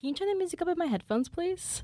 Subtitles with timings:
[0.00, 1.82] Can you turn the music up in my headphones, please?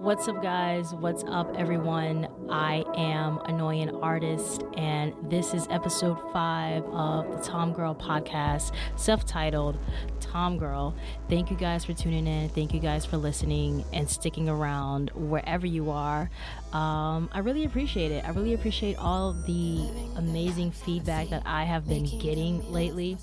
[0.00, 0.92] What's up, guys?
[0.94, 2.26] What's up, everyone?
[2.50, 9.24] I am Annoying Artist, and this is episode five of the Tom Girl podcast, self
[9.24, 9.78] titled
[10.18, 10.94] Tom Girl.
[11.28, 12.48] Thank you guys for tuning in.
[12.48, 16.30] Thank you guys for listening and sticking around wherever you are.
[16.72, 18.24] Um, I really appreciate it.
[18.24, 23.18] I really appreciate all the amazing feedback that I have been getting lately.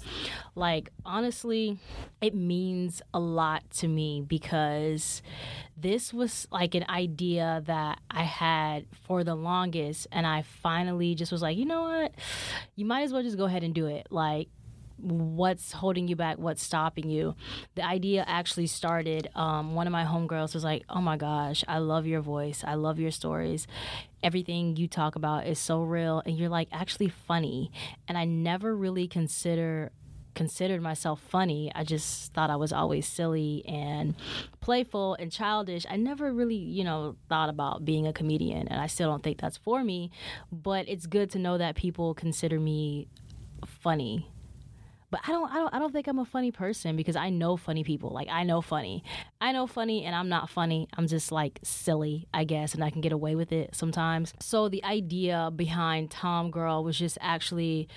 [0.55, 1.79] Like, honestly,
[2.21, 5.21] it means a lot to me because
[5.75, 10.07] this was like an idea that I had for the longest.
[10.11, 12.13] And I finally just was like, you know what?
[12.75, 14.07] You might as well just go ahead and do it.
[14.11, 14.49] Like,
[15.03, 17.35] what's holding you back what's stopping you
[17.75, 21.77] the idea actually started um, one of my homegirls was like oh my gosh i
[21.77, 23.67] love your voice i love your stories
[24.21, 27.69] everything you talk about is so real and you're like actually funny
[28.07, 29.91] and i never really consider
[30.33, 31.71] considered myself funny.
[31.73, 34.15] I just thought I was always silly and
[34.61, 35.85] playful and childish.
[35.89, 39.39] I never really, you know, thought about being a comedian, and I still don't think
[39.39, 40.11] that's for me.
[40.51, 43.07] But it's good to know that people consider me
[43.65, 44.29] funny.
[45.13, 47.55] But I don't, I don't, I don't think I'm a funny person because I know
[47.55, 48.09] funny people.
[48.09, 49.03] Like I know funny,
[49.39, 50.87] I know funny, and I'm not funny.
[50.97, 54.33] I'm just like silly, I guess, and I can get away with it sometimes.
[54.39, 57.89] So the idea behind Tom Girl was just actually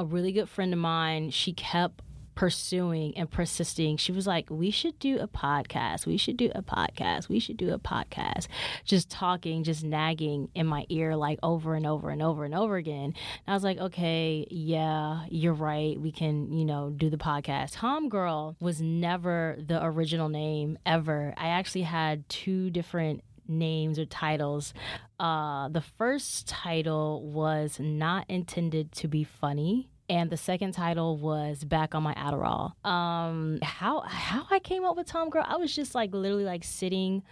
[0.00, 2.00] a really good friend of mine, she kept
[2.34, 3.98] pursuing and persisting.
[3.98, 6.06] She was like, We should do a podcast.
[6.06, 7.28] We should do a podcast.
[7.28, 8.46] We should do a podcast.
[8.86, 12.76] Just talking, just nagging in my ear, like over and over and over and over
[12.76, 13.12] again.
[13.12, 13.14] And
[13.46, 16.00] I was like, Okay, yeah, you're right.
[16.00, 17.72] We can, you know, do the podcast.
[17.72, 21.34] Tom Girl was never the original name ever.
[21.36, 24.72] I actually had two different names or titles.
[25.18, 31.62] Uh, the first title was not intended to be funny and the second title was
[31.62, 32.72] back on my Adderall.
[32.84, 36.64] Um, how how I came up with Tom Girl, I was just like literally like
[36.64, 37.22] sitting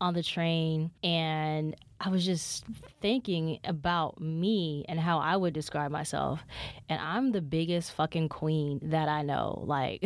[0.00, 2.64] on the train and I was just
[3.00, 6.40] thinking about me and how I would describe myself.
[6.88, 9.62] And I'm the biggest fucking queen that I know.
[9.64, 10.04] Like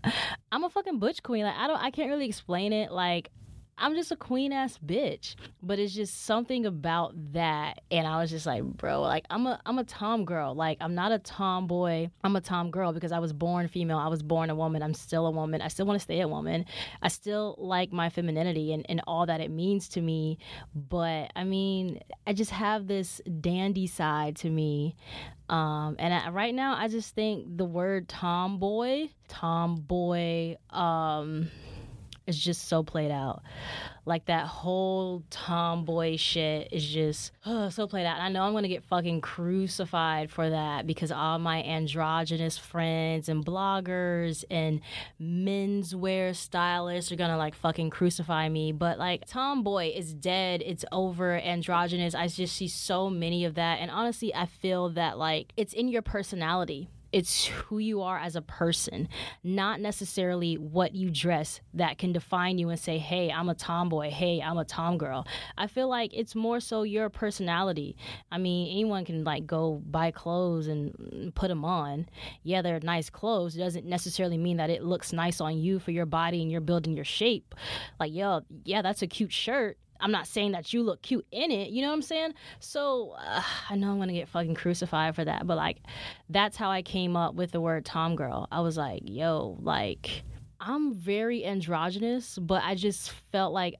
[0.52, 1.44] I'm a fucking butch queen.
[1.44, 2.92] Like I don't I can't really explain it.
[2.92, 3.30] Like
[3.80, 5.34] I'm just a queen ass bitch.
[5.62, 7.80] But it's just something about that.
[7.90, 10.54] And I was just like, bro, like I'm a I'm a tom girl.
[10.54, 12.08] Like I'm not a tomboy.
[12.22, 13.98] I'm a tom girl because I was born female.
[13.98, 14.82] I was born a woman.
[14.82, 15.62] I'm still a woman.
[15.62, 16.66] I still want to stay a woman.
[17.02, 20.38] I still like my femininity and, and all that it means to me.
[20.74, 24.96] But I mean, I just have this dandy side to me.
[25.48, 31.50] Um, and I, right now, I just think the word tomboy, tomboy, um,
[32.30, 33.42] is just so played out.
[34.06, 38.16] Like that whole tomboy shit is just oh, so played out.
[38.16, 43.28] And I know I'm gonna get fucking crucified for that because all my androgynous friends
[43.28, 44.80] and bloggers and
[45.20, 48.72] menswear stylists are gonna like fucking crucify me.
[48.72, 50.62] But like tomboy is dead.
[50.64, 51.38] It's over.
[51.38, 52.14] Androgynous.
[52.14, 53.80] I just see so many of that.
[53.80, 58.36] And honestly, I feel that like it's in your personality it's who you are as
[58.36, 59.08] a person,
[59.42, 64.10] not necessarily what you dress that can define you and say, hey, I'm a tomboy,
[64.10, 65.26] hey, I'm a tom girl.
[65.58, 67.96] I feel like it's more so your personality.
[68.30, 72.08] I mean, anyone can like go buy clothes and put them on.
[72.42, 73.56] Yeah, they're nice clothes.
[73.56, 76.60] It doesn't necessarily mean that it looks nice on you for your body and you're
[76.60, 77.54] building your shape.
[77.98, 81.50] Like, yo, yeah, that's a cute shirt I'm not saying that you look cute in
[81.50, 81.70] it.
[81.70, 82.34] You know what I'm saying?
[82.58, 85.78] So uh, I know I'm gonna get fucking crucified for that, but like,
[86.28, 88.48] that's how I came up with the word Tom girl.
[88.50, 90.22] I was like, yo, like,
[90.60, 93.76] I'm very androgynous, but I just felt like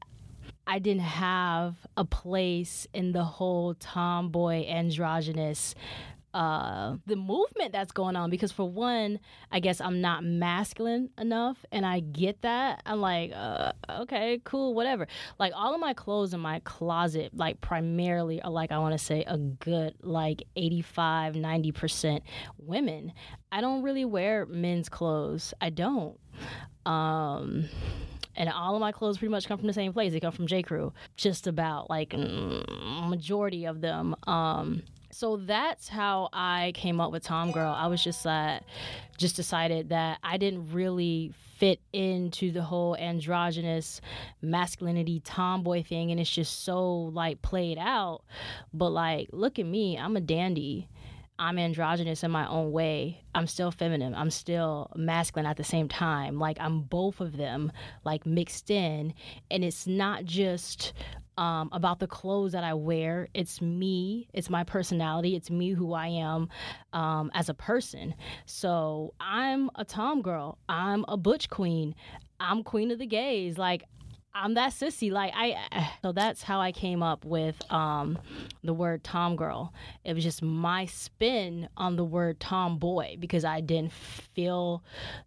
[0.67, 5.75] I didn't have a place in the whole tomboy androgynous
[6.33, 9.19] uh, the movement that's going on because for one
[9.51, 14.75] i guess i'm not masculine enough and i get that i'm like uh, okay cool
[14.75, 15.07] whatever
[15.39, 18.99] like all of my clothes in my closet like primarily are like i want to
[18.99, 22.21] say a good like 85 90%
[22.59, 23.13] women
[23.51, 26.19] i don't really wear men's clothes i don't
[26.87, 27.69] um
[28.37, 30.13] and all of my clothes pretty much come from the same place.
[30.13, 30.63] They come from J.
[30.63, 34.15] Crew, just about like mm, majority of them.
[34.27, 37.73] Um, so that's how I came up with Tom Girl.
[37.77, 38.61] I was just uh,
[39.19, 44.01] just decided that I didn't really fit into the whole androgynous
[44.41, 48.23] masculinity tomboy thing, and it's just so like played out.
[48.73, 50.89] But like, look at me, I'm a dandy.
[51.39, 53.23] I'm androgynous in my own way.
[53.35, 54.15] I'm still feminine.
[54.15, 56.39] I'm still masculine at the same time.
[56.39, 57.73] Like I'm both of them,
[58.05, 59.15] like mixed in.
[59.51, 60.93] And it's not just
[61.37, 63.29] um, about the clothes that I wear.
[63.35, 66.49] It's me, it's my personality, it's me who I am
[66.93, 68.15] um, as a person.
[68.47, 71.95] So I'm a Tom girl, I'm a Butch queen,
[72.39, 73.59] I'm queen of the gays.
[73.59, 73.85] Like,
[74.35, 75.11] I'm that sissy.
[75.11, 75.57] Like I,
[76.03, 78.19] so that's how I came up with um,
[78.63, 79.73] the word Tom girl.
[80.05, 84.85] It was just my spin on the word tomboy because I didn't feel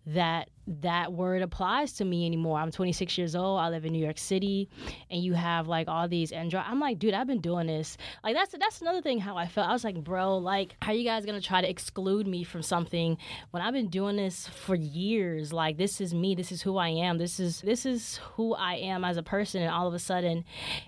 [0.07, 2.57] that that word applies to me anymore.
[2.57, 3.60] I'm 26 years old.
[3.60, 4.69] I live in New York City,
[5.10, 6.63] and you have like all these andro.
[6.65, 7.98] I'm like, dude, I've been doing this.
[8.24, 9.68] Like that's that's another thing how I felt.
[9.68, 13.18] I was like, bro, like, how you guys gonna try to exclude me from something
[13.51, 15.51] when I've been doing this for years?
[15.51, 16.36] Like, this is me.
[16.36, 17.18] This is who I am.
[17.18, 19.62] This is this is who I am as a person.
[19.62, 20.45] And all of a sudden,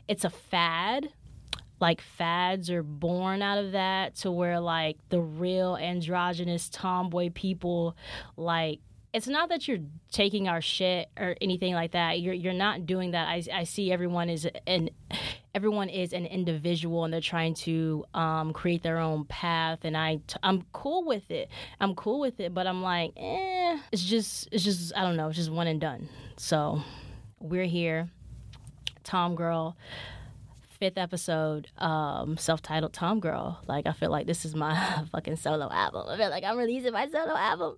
[0.08, 1.10] it's a fad
[1.82, 7.98] like fads are born out of that to where like the real androgynous tomboy people
[8.38, 8.80] like
[9.16, 9.80] it's not that you're
[10.12, 12.20] taking our shit or anything like that.
[12.20, 13.30] You're you're not doing that.
[13.30, 14.90] I, I see everyone is an
[15.56, 19.80] everyone is an individual and they're trying to um, create their own path.
[19.84, 21.48] And I I'm cool with it.
[21.80, 22.54] I'm cool with it.
[22.54, 25.30] But I'm like, eh, it's just it's just I don't know.
[25.30, 26.10] It's just one and done.
[26.36, 26.82] So
[27.40, 28.10] we're here,
[29.06, 29.78] Tom Girl
[30.80, 33.60] fifth episode, um, self-titled Tom Girl.
[33.68, 36.08] Like I feel like this is my fucking solo album.
[36.10, 37.78] I feel like I'm releasing my solo album.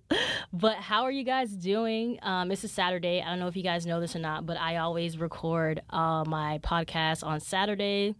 [0.52, 2.18] But how are you guys doing?
[2.22, 3.22] Um, this is Saturday.
[3.22, 6.24] I don't know if you guys know this or not, but I always record uh,
[6.26, 8.14] my podcast on Saturday.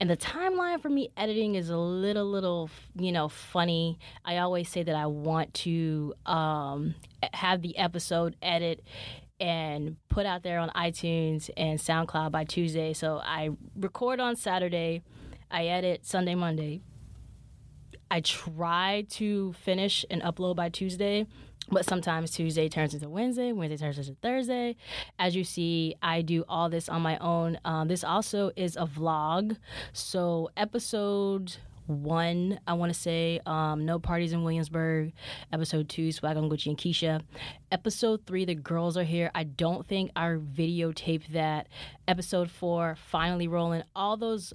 [0.00, 4.00] And the timeline for me editing is a little, little, you know, funny.
[4.24, 6.96] I always say that I want to um,
[7.32, 8.82] have the episode edit
[9.42, 12.92] and put out there on iTunes and SoundCloud by Tuesday.
[12.92, 15.02] So I record on Saturday,
[15.50, 16.80] I edit Sunday, Monday.
[18.08, 21.26] I try to finish and upload by Tuesday,
[21.70, 24.76] but sometimes Tuesday turns into Wednesday, Wednesday turns into Thursday.
[25.18, 27.58] As you see, I do all this on my own.
[27.64, 29.56] Um, this also is a vlog.
[29.92, 31.56] So, episode
[31.86, 35.12] one, I want to say um, No Parties in Williamsburg.
[35.52, 37.22] Episode two, Swag on Gucci and Keisha.
[37.70, 39.30] Episode three, The Girls Are Here.
[39.34, 41.68] I don't think I videotaped that.
[42.06, 43.82] Episode four, Finally Rolling.
[43.94, 44.52] All those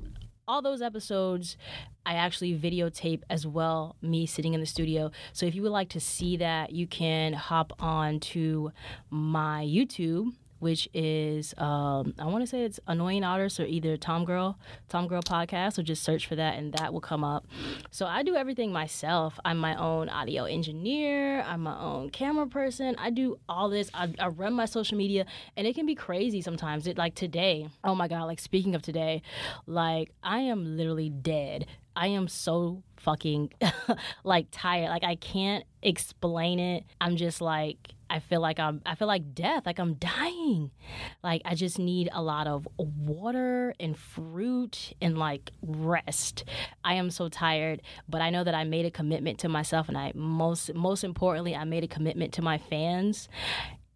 [0.50, 1.58] all those episodes
[2.06, 5.12] I actually videotape as well, me sitting in the studio.
[5.34, 8.72] So if you would like to see that, you can hop on to
[9.10, 14.26] my YouTube which is um, I want to say it's Annoying Artist or either Tom
[14.26, 14.58] Girl,
[14.90, 15.74] Tom Girl Podcast.
[15.74, 17.46] So just search for that and that will come up.
[17.92, 19.40] So I do everything myself.
[19.46, 21.42] I'm my own audio engineer.
[21.42, 22.96] I'm my own camera person.
[22.98, 23.90] I do all this.
[23.94, 25.26] I, I run my social media,
[25.56, 26.88] and it can be crazy sometimes.
[26.88, 27.70] It like today.
[27.84, 28.26] Oh my god!
[28.26, 29.22] Like speaking of today,
[29.66, 31.68] like I am literally dead.
[31.96, 33.54] I am so fucking
[34.24, 34.90] like tired.
[34.90, 36.84] Like I can't explain it.
[37.02, 40.72] I'm just like I feel like I'm I feel like death, like I'm dying.
[41.24, 46.44] Like I just need a lot of water and fruit and like rest.
[46.84, 49.98] I am so tired, but I know that I made a commitment to myself and
[49.98, 53.30] I most most importantly I made a commitment to my fans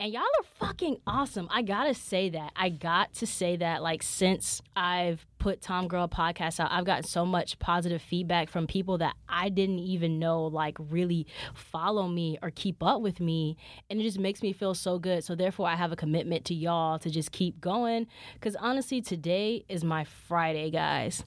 [0.02, 1.48] and y'all are fucking awesome.
[1.52, 2.54] I gotta say that.
[2.56, 3.84] I got to say that.
[3.84, 8.66] Like since I've put Tom Girl podcast out, I've gotten so much positive feedback from
[8.66, 13.58] people that I didn't even know like really follow me or keep up with me,
[13.92, 15.24] and it just makes me feel so good.
[15.24, 18.08] So therefore, I have a commitment to y'all to just keep going.
[18.42, 21.26] Cause honestly, today is my Friday, guys.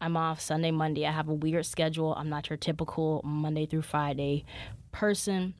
[0.00, 1.06] I'm off Sunday, Monday.
[1.06, 2.14] I have a weird schedule.
[2.14, 4.44] I'm not your typical Monday through Friday
[4.90, 5.54] person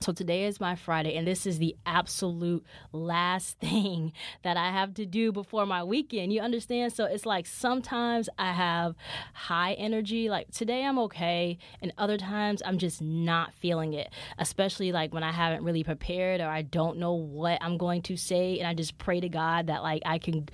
[0.00, 4.12] so today is my Friday, and this is the absolute last thing
[4.42, 6.32] that I have to do before my weekend.
[6.32, 6.92] You understand?
[6.92, 8.94] So it's like sometimes I have
[9.32, 14.92] high energy, like today I'm okay, and other times I'm just not feeling it, especially
[14.92, 18.58] like when I haven't really prepared or I don't know what I'm going to say,
[18.58, 20.48] and I just pray to God that like I can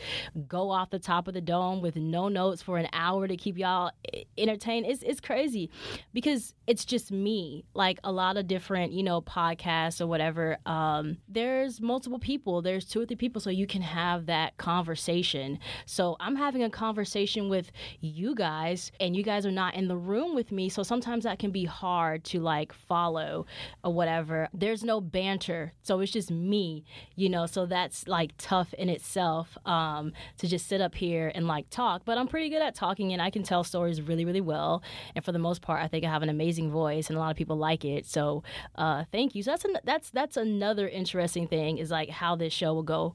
[0.46, 3.58] go off the top of the dome with no notes for an hour to keep
[3.58, 3.90] y'all
[4.38, 4.86] entertained.
[4.86, 5.70] It's, it's crazy
[6.12, 11.16] because it's just me, like a lot of different, you know, podcasts or whatever, um,
[11.28, 12.60] there's multiple people.
[12.60, 15.58] There's two or three people, so you can have that conversation.
[15.86, 19.96] So I'm having a conversation with you guys, and you guys are not in the
[19.96, 20.68] room with me.
[20.68, 23.46] So sometimes that can be hard to like follow
[23.82, 24.48] or whatever.
[24.52, 26.84] There's no banter, so it's just me,
[27.16, 27.46] you know.
[27.46, 32.02] So that's like tough in itself um, to just sit up here and like talk.
[32.04, 34.82] But I'm pretty good at talking, and I can tell stories really, really well.
[35.14, 37.30] And for the most part, I think I have an amazing voice, and a lot
[37.30, 38.04] of people like it.
[38.06, 38.42] So
[38.74, 39.42] uh, thank thank you.
[39.44, 43.14] So that's an, that's that's another interesting thing is like how this show will go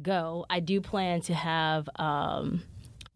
[0.00, 0.46] go.
[0.48, 2.62] I do plan to have um,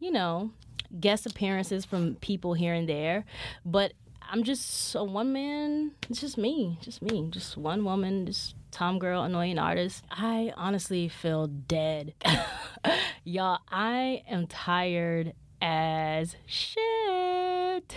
[0.01, 0.51] you know
[0.99, 3.25] guest appearances from people here and there,
[3.65, 5.93] but I'm just a one man.
[6.11, 10.03] It's just me, just me, just one woman, just Tom girl, annoying artist.
[10.11, 12.15] I honestly feel dead.
[13.25, 17.97] Y'all, I am tired as shit.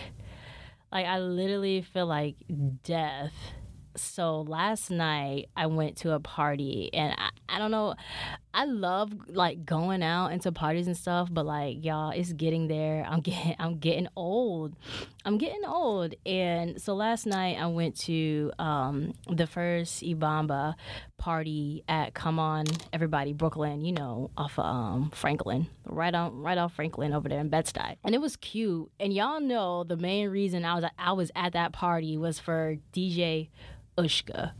[0.91, 2.36] Like, I literally feel like
[2.84, 3.34] death.
[3.97, 7.95] So last night I went to a party and I, I don't know.
[8.53, 13.05] I love like going out into parties and stuff, but like y'all, it's getting there.
[13.07, 14.75] I'm getting I'm getting old.
[15.25, 16.15] I'm getting old.
[16.25, 20.75] And so last night I went to um, the first Ibamba
[21.17, 26.57] party at Come On Everybody Brooklyn, you know, off of um, Franklin, right on right
[26.57, 27.97] off Franklin over there in Bed-Stuy.
[28.03, 28.89] And it was cute.
[28.99, 32.77] And y'all know the main reason I was I was at that party was for
[32.93, 33.49] DJ
[33.97, 34.51] Ushka.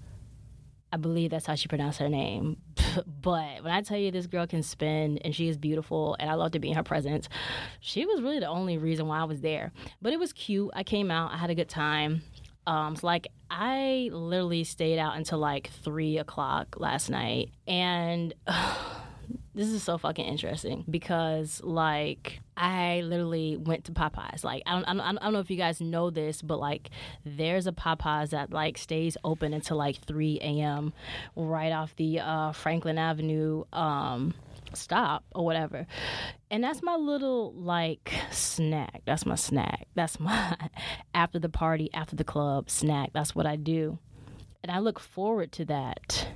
[0.92, 2.58] I believe that's how she pronounced her name.
[3.22, 6.36] but when I tell you this girl can spin and she is beautiful and I
[6.36, 7.28] love to be in her presence,
[7.80, 9.72] she was really the only reason why I was there.
[10.02, 10.72] But it was cute.
[10.74, 12.22] I came out, I had a good time.
[12.66, 18.76] Um, so like I literally stayed out until like three o'clock last night, and uh,
[19.58, 24.44] this is so fucking interesting because like I literally went to Popeyes.
[24.44, 26.92] Like I don't, I don't, I don't know if you guys know this, but like
[27.26, 30.94] there's a Popeyes that like stays open until like 3 a.m.
[31.36, 34.36] right off the uh, Franklin Avenue um,
[34.74, 35.88] stop or whatever.
[36.52, 39.02] And that's my little like snack.
[39.06, 39.88] That's my snack.
[39.96, 40.56] That's my
[41.16, 43.10] after the party, after the club snack.
[43.12, 43.98] That's what I do.
[44.64, 46.28] And I look forward to that.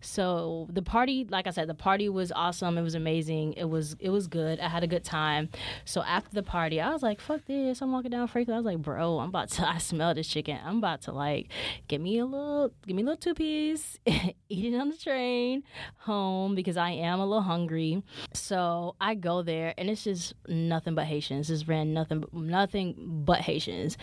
[0.00, 2.78] So the party, like I said, the party was awesome.
[2.78, 3.54] It was amazing.
[3.54, 4.60] It was it was good.
[4.60, 5.48] I had a good time.
[5.84, 8.54] So after the party, I was like, "Fuck this!" I'm walking down Franklin.
[8.54, 9.68] I was like, "Bro, I'm about to.
[9.74, 10.58] I smell this chicken.
[10.64, 11.48] I'm about to like
[11.88, 15.62] get me a little, give me a little two piece, eat it on the train
[15.98, 18.02] home because I am a little hungry."
[18.32, 21.48] So I go there, and it's just nothing but Haitians.
[21.48, 23.96] Just ran nothing, nothing but Haitians.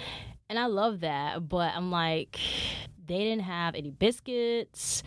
[0.50, 2.38] And I love that, but I'm like,
[3.06, 5.04] they didn't have any biscuits.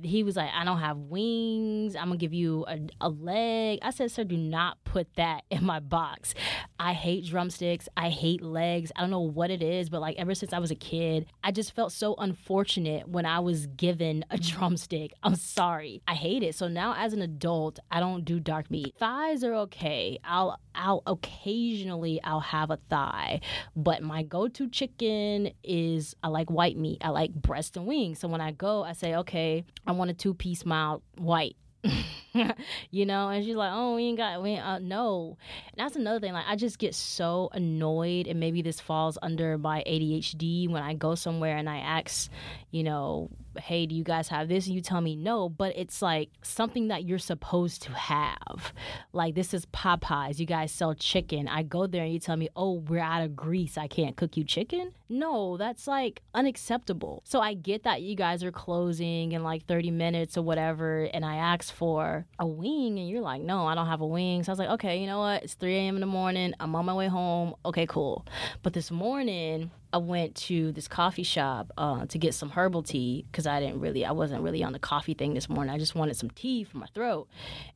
[0.00, 1.94] He was like, I don't have wings.
[1.94, 3.78] I'm gonna give you a, a leg.
[3.82, 6.34] I said, Sir, do not put that in my box.
[6.78, 7.88] I hate drumsticks.
[7.96, 8.90] I hate legs.
[8.96, 11.52] I don't know what it is, but like ever since I was a kid, I
[11.52, 15.12] just felt so unfortunate when I was given a drumstick.
[15.22, 16.02] I'm sorry.
[16.08, 16.54] I hate it.
[16.54, 18.94] So now as an adult, I don't do dark meat.
[18.98, 20.18] Thighs are okay.
[20.24, 23.40] I'll I'll occasionally I'll have a thigh,
[23.76, 26.98] but my go-to chicken is I like white meat.
[27.02, 28.18] I like breast and wings.
[28.18, 31.56] So when I go, I say, okay, I want a two-piece mild white.
[32.90, 35.36] you know, and she's like, "Oh, we ain't got, we ain't, uh, no."
[35.66, 36.32] And that's another thing.
[36.32, 40.94] Like, I just get so annoyed, and maybe this falls under my ADHD when I
[40.94, 42.30] go somewhere and I ask,
[42.70, 44.66] you know, hey, do you guys have this?
[44.66, 48.72] And you tell me no, but it's like something that you're supposed to have.
[49.12, 50.38] Like, this is Popeyes.
[50.38, 51.48] You guys sell chicken.
[51.48, 53.76] I go there and you tell me, oh, we're out of grease.
[53.76, 54.92] I can't cook you chicken.
[55.08, 57.22] No, that's like unacceptable.
[57.26, 61.04] So I get that you guys are closing in like 30 minutes or whatever.
[61.12, 64.42] And I ask for a wing and you're like, no, I don't have a wing.
[64.42, 65.42] So I was like, okay, you know what?
[65.42, 65.96] It's 3 a.m.
[65.96, 66.54] in the morning.
[66.60, 67.54] I'm on my way home.
[67.66, 68.24] Okay, cool.
[68.62, 73.26] But this morning, I went to this coffee shop uh, to get some herbal tea
[73.30, 75.74] because I didn't really, I wasn't really on the coffee thing this morning.
[75.74, 77.28] I just wanted some tea for my throat.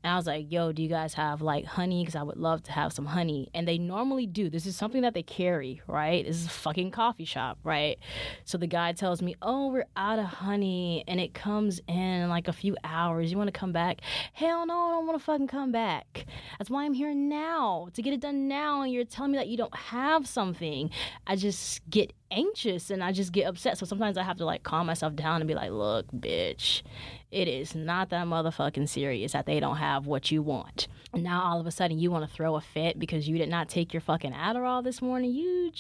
[0.03, 2.03] And I was like, yo, do you guys have like honey?
[2.03, 3.51] Because I would love to have some honey.
[3.53, 4.49] And they normally do.
[4.49, 6.25] This is something that they carry, right?
[6.25, 7.99] This is a fucking coffee shop, right?
[8.47, 12.49] So the guy tells me, oh, we're out of honey and it comes in like
[12.49, 13.31] a few hours.
[13.31, 14.01] You want to come back?
[14.33, 16.25] Hell no, I don't want to fucking come back.
[16.59, 18.81] That's why I'm here now to get it done now.
[18.81, 20.91] And you're telling me that you don't have something.
[21.27, 23.79] I just get get anxious and I just get upset.
[23.79, 26.83] So sometimes I have to like calm myself down and be like, look, bitch,
[27.31, 30.89] it is not that motherfucking serious that they don't have what you want.
[31.13, 33.49] And now all of a sudden you want to throw a fit because you did
[33.49, 35.33] not take your fucking Adderall this morning.
[35.33, 35.73] You,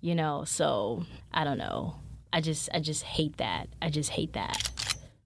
[0.00, 1.96] you know, so I don't know.
[2.32, 3.68] I just, I just hate that.
[3.80, 4.70] I just hate that.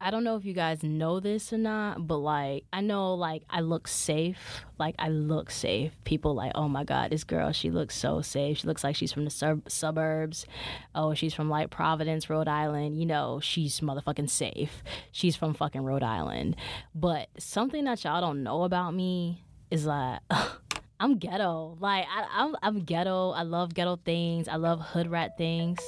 [0.01, 3.43] I don't know if you guys know this or not, but like I know like
[3.51, 4.65] I look safe.
[4.79, 5.93] Like I look safe.
[6.05, 8.59] People like, "Oh my god, this girl, she looks so safe.
[8.59, 10.47] She looks like she's from the sub- suburbs.
[10.95, 12.99] Oh, she's from like Providence, Rhode Island.
[12.99, 14.83] You know, she's motherfucking safe.
[15.11, 16.57] She's from fucking Rhode Island."
[16.95, 20.21] But something that y'all don't know about me is like
[21.01, 21.77] I'm ghetto.
[21.81, 23.31] Like I, I'm, I'm ghetto.
[23.31, 24.49] I love ghetto things.
[24.49, 25.79] I love hood rat things.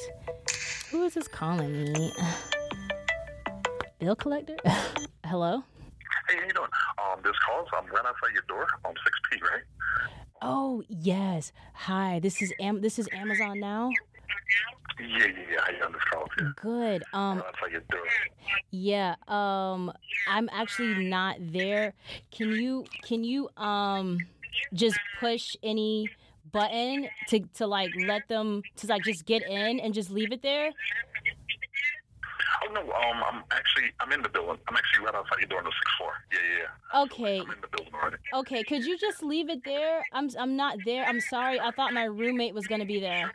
[0.91, 2.13] Who is this calling me?
[4.01, 4.57] Bill collector?
[5.25, 5.63] Hello?
[6.29, 6.69] Hey, how you doing?
[6.99, 9.63] Um, this call, I'm right outside your door on 6P, right?
[10.43, 11.53] Oh, yes.
[11.75, 13.91] Hi, this is Am- this is Amazon now?
[14.99, 15.59] Yeah, yeah, yeah.
[15.65, 16.25] How you on this call?
[16.39, 16.49] Yeah.
[16.57, 17.05] Good.
[17.13, 18.01] Um, right your door.
[18.71, 19.93] Yeah, um,
[20.27, 21.93] I'm actually not there.
[22.31, 24.19] Can you, can you, um,
[24.73, 26.09] just push any
[26.53, 30.43] button to, to like let them, to like just get in and just leave it
[30.43, 30.71] there?
[32.87, 34.59] No, um, I'm actually I'm in the building.
[34.69, 36.13] I'm actually right outside your door on the sixth floor.
[36.33, 36.59] Yeah, yeah.
[36.63, 37.03] yeah.
[37.03, 37.41] Okay.
[37.41, 38.17] I'm in the building already.
[38.35, 40.05] Okay, could you just leave it there?
[40.13, 41.05] I'm I'm not there.
[41.05, 41.61] I'm sorry.
[41.61, 43.31] I thought my roommate was gonna be there.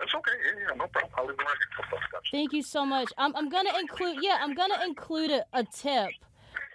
[0.00, 0.32] It's okay.
[0.46, 1.12] Yeah, yeah, no problem.
[1.16, 1.56] I'll leave it right
[1.90, 2.10] here.
[2.30, 3.12] Thank you so much.
[3.18, 6.10] I'm I'm gonna include yeah, I'm gonna include a, a tip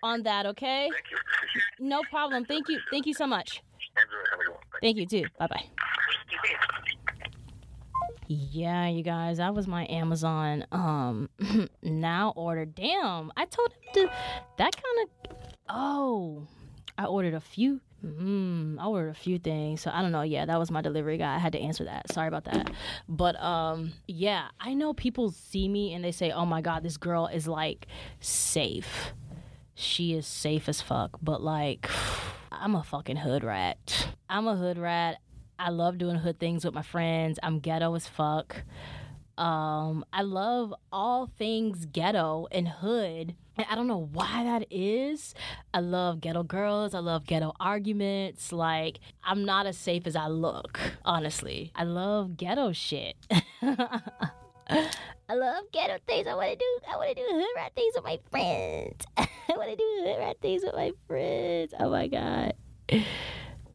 [0.01, 0.89] on that, okay?
[0.91, 1.85] Thank you.
[1.85, 2.45] No problem.
[2.45, 2.79] Thank you.
[2.91, 3.61] Thank you so much.
[3.97, 4.17] Enjoy.
[4.31, 4.61] Have a good one.
[4.81, 5.29] Thank Thank you too.
[5.37, 5.78] Bye bye.
[8.31, 11.29] Yeah, you guys, that was my Amazon um
[11.81, 12.63] now order.
[12.63, 14.11] Damn, I told him to
[14.57, 16.47] that kind of oh,
[16.95, 17.81] I ordered a few.
[18.05, 20.21] Mm, I ordered a few things, so I don't know.
[20.21, 21.33] Yeah, that was my delivery guy.
[21.33, 22.11] I had to answer that.
[22.13, 22.69] Sorry about that.
[23.09, 26.97] But um, yeah, I know people see me and they say, "Oh my god, this
[26.97, 27.87] girl is like
[28.19, 29.11] safe."
[29.73, 31.89] She is safe as fuck, but like,
[32.51, 34.07] I'm a fucking hood rat.
[34.29, 35.17] I'm a hood rat.
[35.59, 37.37] I love doing hood things with my friends.
[37.43, 38.63] I'm ghetto as fuck.
[39.37, 43.35] Um, I love all things ghetto and hood.
[43.57, 45.35] And I don't know why that is.
[45.73, 46.93] I love ghetto girls.
[46.93, 48.53] I love ghetto arguments.
[48.53, 51.73] Like, I'm not as safe as I look, honestly.
[51.75, 53.17] I love ghetto shit.
[53.61, 56.25] I love ghetto things.
[56.25, 56.79] I want to do.
[56.89, 59.05] I want to do hood rat things with my friends.
[59.17, 61.73] I want to do hood rat things with my friends.
[61.77, 62.53] Oh my god.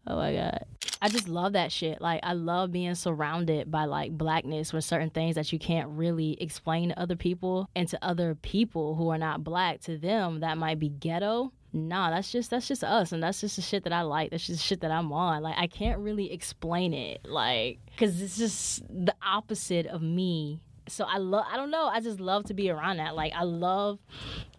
[0.07, 0.65] Oh my god.
[1.05, 2.01] I just love that shit.
[2.01, 6.41] Like I love being surrounded by like blackness with certain things that you can't really
[6.41, 10.57] explain to other people and to other people who are not black to them that
[10.57, 11.53] might be ghetto.
[11.75, 14.31] Nah, that's just that's just us and that's just the shit that I like.
[14.31, 15.43] That's just the shit that I'm on.
[15.43, 17.27] Like I can't really explain it.
[17.27, 20.63] Like cuz it's just the opposite of me.
[20.89, 23.15] So I love I don't know, I just love to be around that.
[23.15, 23.99] Like I love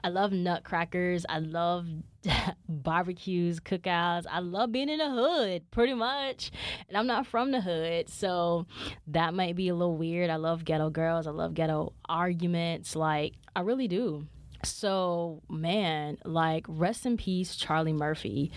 [0.04, 1.25] I love nutcrackers.
[1.28, 1.88] I love
[2.70, 4.25] barbecues, cookouts.
[4.29, 6.51] I love being in the hood, pretty much.
[6.88, 8.65] And I'm not from the hood, so
[9.08, 10.29] that might be a little weird.
[10.29, 11.27] I love ghetto girls.
[11.27, 12.96] I love ghetto arguments.
[12.96, 14.27] Like, I really do.
[14.63, 18.51] So, man, like, rest in peace, Charlie Murphy.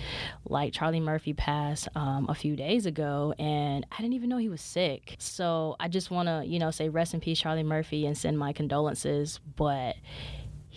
[0.46, 4.48] Like, Charlie Murphy passed um, a few days ago, and I didn't even know he
[4.48, 5.16] was sick.
[5.18, 8.38] So, I just want to, you know, say rest in peace, Charlie Murphy, and send
[8.38, 9.38] my condolences.
[9.56, 9.96] But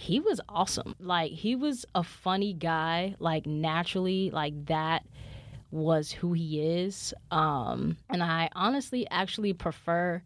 [0.01, 0.95] he was awesome.
[0.99, 5.05] Like he was a funny guy, like naturally, like that
[5.69, 7.13] was who he is.
[7.29, 10.23] Um and I honestly actually prefer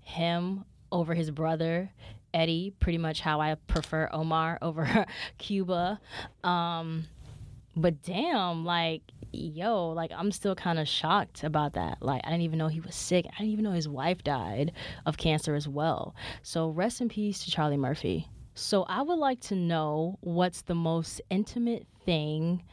[0.00, 1.90] him over his brother
[2.32, 5.04] Eddie, pretty much how I prefer Omar over
[5.36, 6.00] Cuba.
[6.42, 7.04] Um
[7.76, 11.98] but damn, like yo, like I'm still kind of shocked about that.
[12.00, 13.26] Like I didn't even know he was sick.
[13.26, 14.72] I didn't even know his wife died
[15.04, 16.14] of cancer as well.
[16.42, 18.26] So rest in peace to Charlie Murphy.
[18.58, 22.64] So I would like to know what's the most intimate thing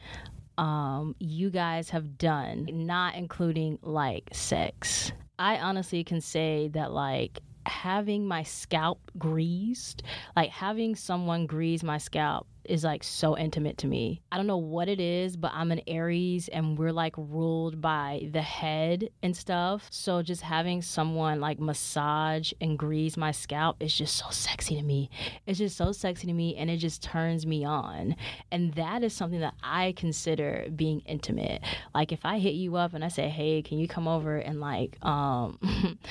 [0.58, 5.12] um, you guys have done, not including like sex.
[5.38, 10.02] I honestly can say that like having my scalp greased,
[10.34, 14.20] like having someone grease my scalp is like so intimate to me.
[14.30, 18.28] I don't know what it is, but I'm an Aries and we're like ruled by
[18.32, 19.86] the head and stuff.
[19.90, 24.82] So just having someone like massage and grease my scalp is just so sexy to
[24.82, 25.10] me.
[25.46, 28.16] It's just so sexy to me and it just turns me on.
[28.50, 31.62] And that is something that I consider being intimate.
[31.94, 34.60] Like if I hit you up and I say, "Hey, can you come over and
[34.60, 35.58] like um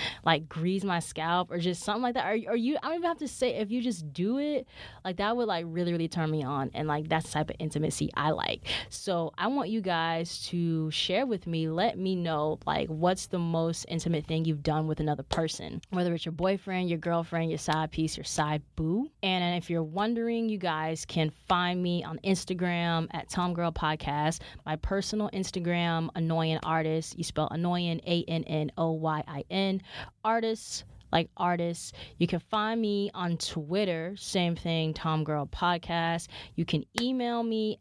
[0.25, 3.07] like grease my scalp or just something like that?" Or, or you I don't even
[3.07, 4.67] have to say if you just do it,
[5.03, 7.55] like that would like really really turn me on and like that's the type of
[7.59, 8.61] intimacy I like.
[8.89, 13.39] So I want you guys to share with me, let me know like what's the
[13.39, 17.57] most intimate thing you've done with another person, whether it's your boyfriend, your girlfriend, your
[17.57, 19.09] side piece, your side boo.
[19.23, 24.41] And if you're wondering, you guys can find me on Instagram at Tom Girl Podcast,
[24.65, 27.17] my personal Instagram, annoying artist.
[27.17, 29.81] You spell annoying A N N O Y I N
[30.23, 30.83] artists
[31.15, 31.93] like artists.
[32.17, 36.27] You can find me on Twitter, same thing, Tom Girl Podcast.
[36.55, 37.79] You can email me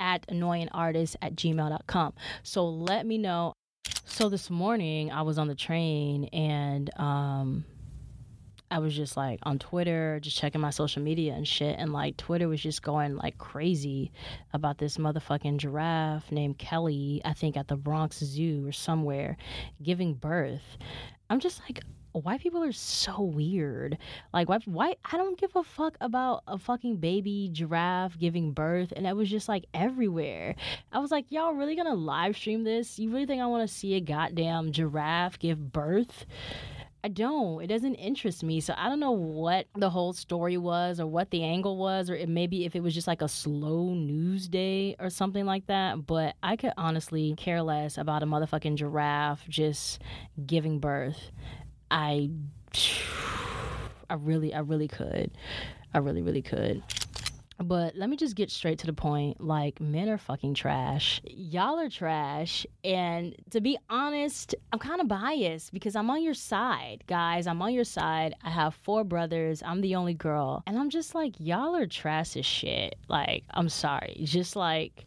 [0.00, 2.14] at annoyingartist at gmail.com.
[2.42, 3.52] So let me know.
[4.06, 7.66] So this morning I was on the train and um
[8.70, 11.76] I was just like on Twitter, just checking my social media and shit.
[11.78, 14.10] And like Twitter was just going like crazy
[14.54, 19.36] about this motherfucking giraffe named Kelly, I think at the Bronx Zoo or somewhere,
[19.82, 20.78] giving birth.
[21.28, 21.80] I'm just like,
[22.12, 23.98] white people are so weird.
[24.32, 28.92] Like why why I don't give a fuck about a fucking baby giraffe giving birth
[28.94, 30.54] and it was just like everywhere.
[30.92, 32.98] I was like, y'all really gonna live stream this?
[32.98, 36.26] You really think I wanna see a goddamn giraffe give birth?
[37.02, 37.62] I don't.
[37.62, 38.60] It doesn't interest me.
[38.60, 42.14] So I don't know what the whole story was or what the angle was, or
[42.14, 46.06] it, maybe if it was just like a slow news day or something like that.
[46.06, 50.02] But I could honestly care less about a motherfucking giraffe just
[50.46, 51.30] giving birth.
[51.90, 52.30] I
[54.08, 55.30] I really I really could.
[55.92, 56.82] I really, really could.
[57.62, 59.38] But let me just get straight to the point.
[59.38, 61.20] Like, men are fucking trash.
[61.24, 62.66] Y'all are trash.
[62.82, 67.46] And to be honest, I'm kind of biased because I'm on your side, guys.
[67.46, 68.34] I'm on your side.
[68.42, 69.62] I have four brothers.
[69.62, 70.62] I'm the only girl.
[70.66, 72.96] And I'm just like, y'all are trash as shit.
[73.08, 74.22] Like, I'm sorry.
[74.24, 75.04] Just like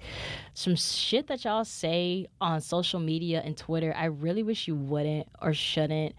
[0.53, 5.27] some shit that y'all say on social media and Twitter, I really wish you wouldn't
[5.41, 6.13] or shouldn't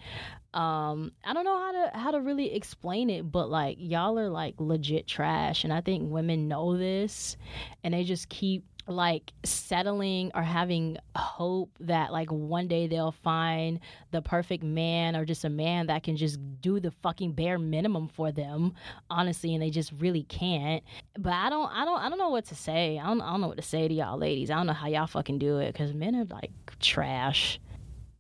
[0.54, 4.30] um i don't know how to how to really explain it but like y'all are
[4.30, 7.36] like legit trash and i think women know this
[7.82, 13.80] and they just keep like settling or having hope that like one day they'll find
[14.10, 18.08] the perfect man or just a man that can just do the fucking bare minimum
[18.08, 18.74] for them
[19.08, 20.84] honestly and they just really can't.
[21.18, 22.98] But i don't i don't i don't know what to say.
[22.98, 24.50] I don't, I don't know what to say to y'all ladies.
[24.50, 27.58] I don't know how y'all fucking do it because men are like trash.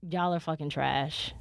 [0.08, 1.34] Y'all are fucking trash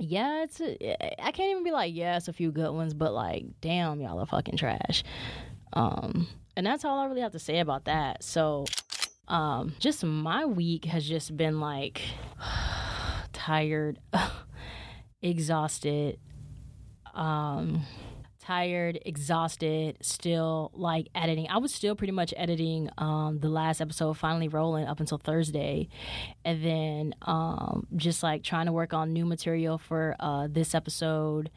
[0.00, 3.12] yeah, it's a, I can't even be like, yeah, it's a few good ones, but
[3.12, 5.04] like, damn, y'all are fucking trash.
[5.72, 8.24] Um, and that's all I really have to say about that.
[8.24, 8.64] So,
[9.28, 12.00] um, just my week has just been like
[13.32, 13.98] tired,
[15.22, 16.18] exhausted,
[17.14, 17.82] um,
[18.40, 21.48] tired, exhausted, still like editing.
[21.48, 25.88] I was still pretty much editing um, the last episode, finally rolling up until Thursday.
[26.44, 31.50] And then um, just like trying to work on new material for uh, this episode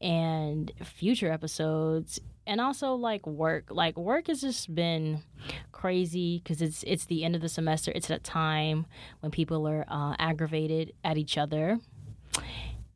[0.00, 5.22] and future episodes and also like work like work has just been
[5.72, 8.84] crazy because it's it's the end of the semester it's a time
[9.20, 11.78] when people are uh, aggravated at each other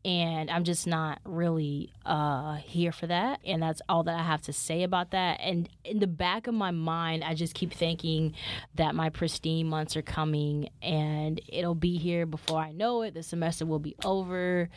[0.04, 3.40] and I'm just not really uh, here for that.
[3.44, 5.40] And that's all that I have to say about that.
[5.40, 8.34] And in the back of my mind, I just keep thinking
[8.76, 13.14] that my pristine months are coming and it'll be here before I know it.
[13.14, 14.68] The semester will be over.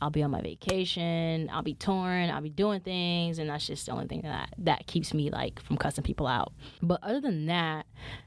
[0.00, 1.50] I'll be on my vacation.
[1.52, 2.30] I'll be torn.
[2.30, 3.38] I'll be doing things.
[3.38, 6.52] And that's just the only thing that, that keeps me like from cussing people out.
[6.80, 7.86] But other than that,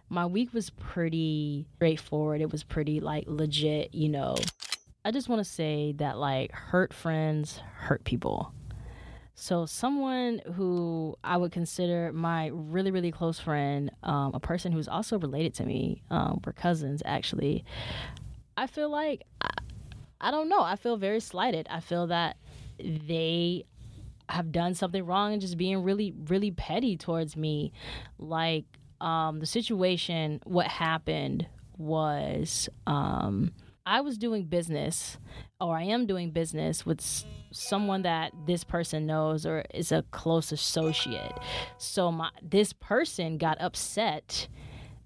[0.10, 2.42] my week was pretty straightforward.
[2.42, 4.36] It was pretty like legit, you know.
[5.04, 8.54] I just want to say that like hurt friends hurt people.
[9.34, 14.88] So someone who I would consider my really really close friend, um, a person who's
[14.88, 17.66] also related to me, um, we're cousins actually.
[18.56, 19.50] I feel like I,
[20.20, 20.62] I don't know.
[20.62, 21.66] I feel very slighted.
[21.72, 22.38] I feel that
[22.78, 23.66] they
[24.30, 27.74] have done something wrong and just being really really petty towards me.
[28.20, 28.66] Like
[29.00, 31.48] um, the situation, what happened
[31.80, 32.70] was.
[32.86, 33.52] Um,
[33.92, 35.18] I was doing business,
[35.60, 37.02] or I am doing business with
[37.52, 41.34] someone that this person knows or is a close associate.
[41.78, 44.48] So my this person got upset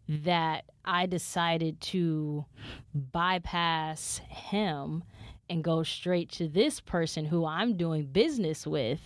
[0.08, 2.46] that I decided to
[2.94, 5.04] bypass him
[5.50, 9.00] and go straight to this person who I'm doing business with.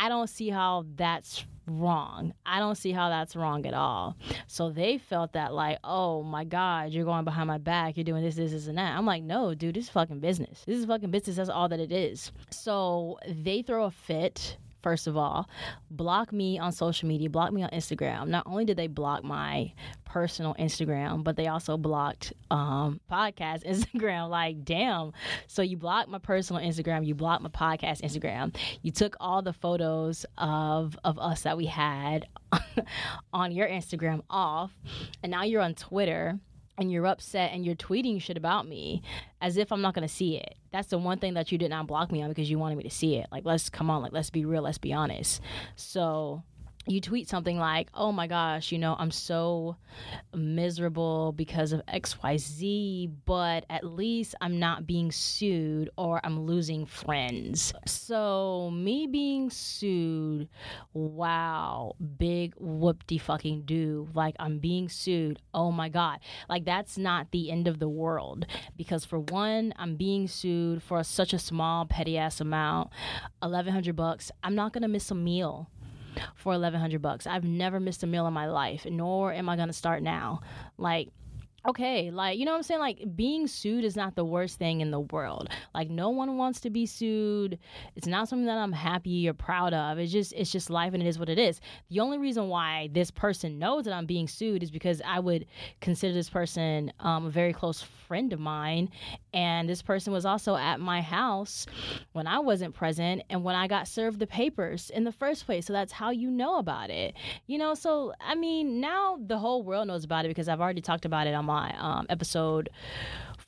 [0.00, 2.34] I don't see how that's wrong.
[2.44, 4.16] I don't see how that's wrong at all.
[4.46, 8.22] So they felt that like, oh my God, you're going behind my back, you're doing
[8.22, 8.96] this, this, this, and that.
[8.96, 10.62] I'm like, no, dude, this is fucking business.
[10.66, 11.36] This is fucking business.
[11.36, 12.32] That's all that it is.
[12.50, 15.48] So they throw a fit first of all,
[15.90, 18.28] block me on social media, block me on Instagram.
[18.28, 19.72] Not only did they block my
[20.12, 24.28] personal Instagram, but they also blocked um, podcast Instagram.
[24.28, 25.12] Like, damn.
[25.46, 28.54] So you blocked my personal Instagram, you blocked my podcast Instagram.
[28.82, 32.26] You took all the photos of of us that we had
[33.32, 34.70] on your Instagram off,
[35.22, 36.38] and now you're on Twitter
[36.76, 39.02] and you're upset and you're tweeting shit about me
[39.40, 40.56] as if I'm not going to see it.
[40.72, 42.84] That's the one thing that you did not block me on because you wanted me
[42.84, 43.26] to see it.
[43.30, 45.40] Like, let's come on, like, let's be real, let's be honest.
[45.76, 46.42] So,
[46.86, 49.76] you tweet something like, oh my gosh, you know, I'm so
[50.34, 57.72] miserable because of XYZ, but at least I'm not being sued or I'm losing friends.
[57.86, 60.48] So, me being sued,
[60.92, 64.08] wow, big whoop de fucking do.
[64.12, 65.38] Like, I'm being sued.
[65.54, 66.18] Oh my God.
[66.48, 68.44] Like, that's not the end of the world.
[68.76, 72.90] Because, for one, I'm being sued for such a small, petty ass amount
[73.40, 74.32] 1100 bucks.
[74.42, 75.70] I'm not gonna miss a meal
[76.36, 77.26] for 1100 bucks.
[77.26, 80.40] I've never missed a meal in my life, nor am I going to start now.
[80.78, 81.08] Like
[81.66, 82.80] okay like you know what i'm saying?
[82.80, 85.48] Like being sued is not the worst thing in the world.
[85.74, 87.58] Like no one wants to be sued.
[87.94, 89.98] It's not something that i'm happy or proud of.
[89.98, 91.60] It's just it's just life and it is what it is.
[91.90, 95.46] The only reason why this person knows that i'm being sued is because i would
[95.80, 98.90] consider this person um, a very close friend of mine
[99.32, 101.66] and this person was also at my house
[102.12, 105.66] when i wasn't present and when i got served the papers in the first place
[105.66, 107.14] so that's how you know about it
[107.46, 110.80] you know so i mean now the whole world knows about it because i've already
[110.80, 112.68] talked about it on my um, episode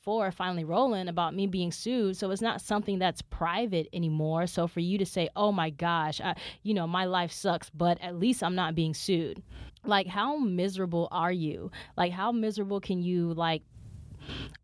[0.05, 2.15] 4 finally rolling about me being sued.
[2.15, 4.45] So it's not something that's private anymore.
[4.45, 7.99] So for you to say, oh my gosh, I, you know, my life sucks, but
[8.01, 9.41] at least I'm not being sued.
[9.83, 11.71] Like, how miserable are you?
[11.97, 13.63] Like, how miserable can you, like,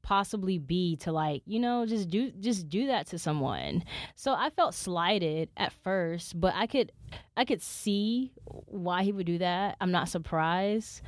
[0.01, 3.83] possibly be to like you know just do just do that to someone.
[4.15, 6.91] So i felt slighted at first but i could
[7.37, 9.77] i could see why he would do that.
[9.81, 11.01] I'm not surprised.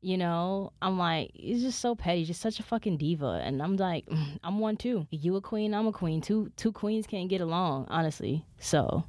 [0.00, 3.40] You know i'm like he's just so petty just such a fucking diva.
[3.44, 5.06] And i'm like mm, i'm one too.
[5.10, 6.20] You a queen i'm a queen.
[6.20, 8.44] Two two queens can't get along honestly.
[8.58, 9.04] So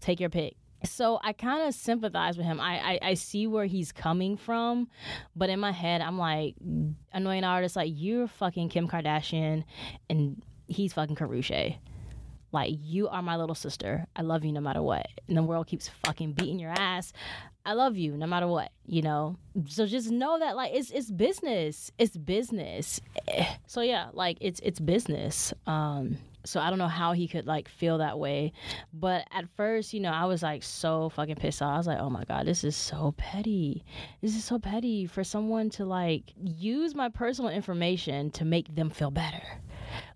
[0.00, 2.60] take your pick so I kind of sympathize with him.
[2.60, 4.88] I, I, I see where he's coming from,
[5.36, 6.54] but in my head, I'm like,
[7.12, 9.64] annoying artist, like you're fucking Kim Kardashian,
[10.08, 11.76] and he's fucking Karrueche.
[12.52, 14.06] Like you are my little sister.
[14.14, 15.06] I love you no matter what.
[15.26, 17.12] And the world keeps fucking beating your ass.
[17.64, 19.38] I love you no matter what, you know.
[19.68, 21.90] So just know that like it's it's business.
[21.98, 23.00] It's business.
[23.66, 25.54] So yeah, like it's it's business.
[25.66, 28.52] Um so I don't know how he could like feel that way.
[28.92, 31.74] But at first, you know, I was like so fucking pissed off.
[31.74, 33.84] I was like, oh my God, this is so petty.
[34.20, 38.90] This is so petty for someone to like use my personal information to make them
[38.90, 39.42] feel better.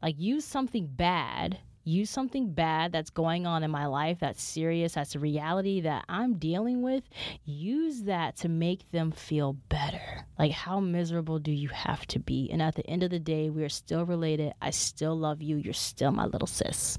[0.02, 4.94] Like use something bad use something bad that's going on in my life that's serious,
[4.94, 7.04] that's a reality that I'm dealing with,
[7.44, 10.02] use that to make them feel better.
[10.38, 12.50] Like, how miserable do you have to be?
[12.52, 14.52] And at the end of the day, we are still related.
[14.60, 15.56] I still love you.
[15.56, 16.98] You're still my little sis.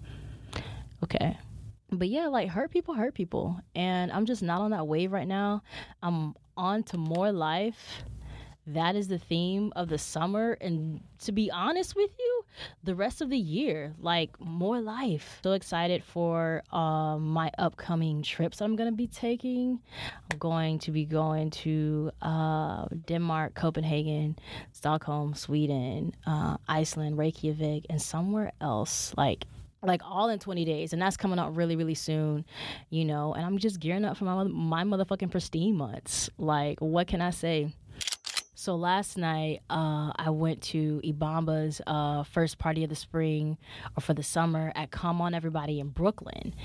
[1.04, 1.38] Okay.
[1.92, 3.60] But yeah, like hurt people hurt people.
[3.76, 5.62] And I'm just not on that wave right now.
[6.02, 8.04] I'm on to more life
[8.68, 10.58] that is the theme of the summer.
[10.60, 12.37] And to be honest with you,
[12.84, 15.40] the rest of the year, like more life.
[15.44, 19.80] So excited for uh, my upcoming trips I'm going to be taking.
[20.32, 24.38] I'm going to be going to uh, Denmark, Copenhagen,
[24.72, 29.14] Stockholm, Sweden, uh, Iceland, Reykjavik, and somewhere else.
[29.18, 29.46] Like
[29.84, 32.44] like all in 20 days and that's coming out really really soon
[32.90, 37.08] you know and i'm just gearing up for my my motherfucking pristine months like what
[37.08, 37.72] can i say
[38.60, 43.60] so last night, uh, I went to Ibamba's uh, first party of the spring
[43.96, 46.56] or for the summer at Come On Everybody in Brooklyn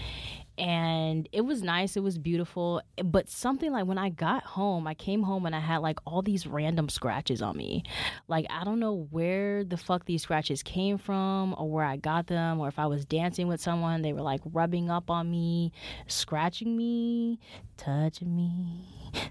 [0.59, 4.93] and it was nice it was beautiful but something like when i got home i
[4.93, 7.83] came home and i had like all these random scratches on me.
[8.29, 12.27] Like i don't know where the fuck these scratches came from or where i got
[12.27, 15.73] them or if i was dancing with someone they were like rubbing up on me
[16.07, 17.39] scratching me
[17.77, 18.89] touching me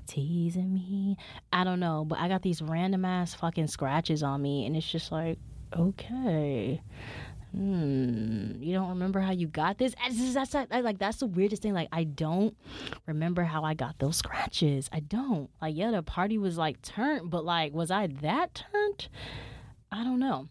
[0.07, 1.17] teasing me.
[1.53, 4.89] I don't know but i got these random ass fucking scratches on me and it's
[4.89, 5.37] just like
[5.77, 6.81] okay
[7.51, 9.93] hmm, you don't remember how you got this?
[10.33, 11.73] That's, that's, like that's the weirdest thing.
[11.73, 12.55] Like I don't
[13.05, 14.89] remember how I got those scratches.
[14.91, 15.49] I don't.
[15.61, 19.09] Like yeah, the party was like turned, but like was I that turned?
[19.91, 20.47] I don't know.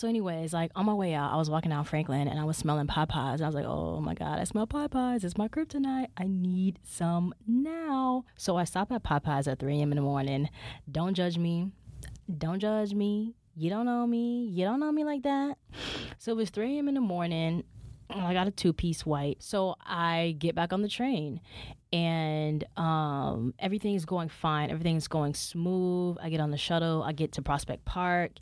[0.00, 2.56] So, anyways, like on my way out, I was walking down Franklin and I was
[2.56, 3.34] smelling Popeyes.
[3.34, 5.24] And I was like, oh my God, I smell Popeyes.
[5.24, 6.06] It's my kryptonite.
[6.16, 8.24] I need some now.
[8.38, 9.92] So, I stopped at Popeyes at 3 a.m.
[9.92, 10.48] in the morning.
[10.90, 11.70] Don't judge me.
[12.38, 14.46] Don't judge me you don't know me.
[14.46, 15.58] You don't know me like that.
[16.16, 16.88] So it was 3 a.m.
[16.88, 17.64] in the morning.
[18.08, 19.42] I got a two piece white.
[19.42, 21.40] So I get back on the train
[21.92, 24.70] and um, everything is going fine.
[24.70, 26.16] Everything is going smooth.
[26.22, 27.02] I get on the shuttle.
[27.02, 28.32] I get to Prospect Park,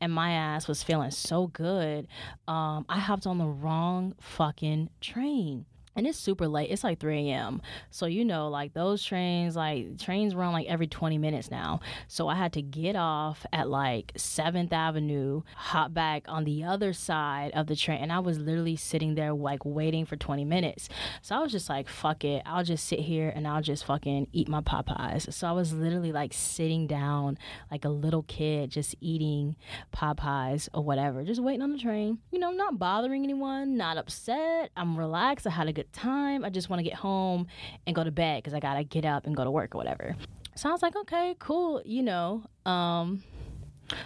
[0.00, 2.06] and my ass was feeling so good.
[2.46, 5.64] Um, I hopped on the wrong fucking train
[5.96, 6.70] and it's super late.
[6.70, 7.62] It's like 3 a.m.
[7.90, 11.80] So, you know, like those trains, like trains run like every 20 minutes now.
[12.06, 16.92] So I had to get off at like 7th Avenue, hop back on the other
[16.92, 18.02] side of the train.
[18.02, 20.88] And I was literally sitting there like waiting for 20 minutes.
[21.22, 22.42] So I was just like, fuck it.
[22.44, 25.32] I'll just sit here and I'll just fucking eat my Popeyes.
[25.32, 27.38] So I was literally like sitting down
[27.70, 29.56] like a little kid, just eating
[29.94, 32.18] Popeyes or whatever, just waiting on the train.
[32.30, 34.70] You know, not bothering anyone, not upset.
[34.76, 35.46] I'm relaxed.
[35.46, 36.44] I had a good time.
[36.44, 37.46] I just want to get home
[37.86, 39.78] and go to bed because I got to get up and go to work or
[39.78, 40.16] whatever.
[40.54, 42.44] So I was like, okay, cool, you know.
[42.64, 43.22] Um,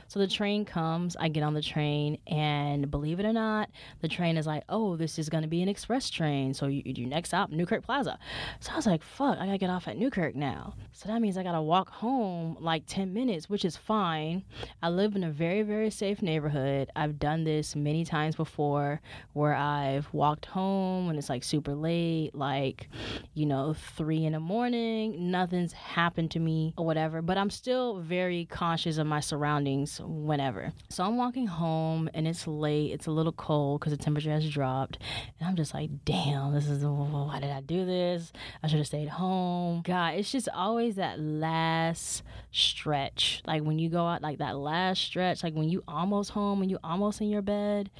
[0.08, 4.08] so the train comes, I get on the train, and believe it or not, the
[4.08, 6.54] train is like, oh, this is going to be an express train.
[6.54, 8.18] So you, you next stop, Newkirk Plaza.
[8.60, 10.74] So I was like, fuck, I got to get off at Newkirk now.
[10.92, 14.44] So that means I got to walk home like 10 minutes, which is fine.
[14.82, 16.90] I live in a very, very safe neighborhood.
[16.96, 19.00] I've done this many times before
[19.32, 22.88] where I've walked home when it's like super late, like,
[23.34, 25.30] you know, three in the morning.
[25.30, 29.69] Nothing's happened to me or whatever, but I'm still very conscious of my surroundings
[30.02, 30.72] whenever.
[30.88, 32.92] So I'm walking home and it's late.
[32.92, 34.98] It's a little cold because the temperature has dropped.
[35.38, 38.33] And I'm just like, damn, this is, why did I do this?
[38.62, 39.83] I should have stayed home.
[39.83, 43.42] God, it's just always that last stretch.
[43.46, 46.68] Like when you go out, like that last stretch, like when you almost home, when
[46.68, 47.90] you almost in your bed